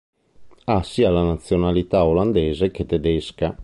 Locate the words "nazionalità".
1.23-2.03